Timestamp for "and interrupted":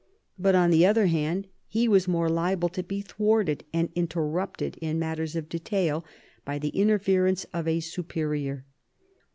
3.71-4.79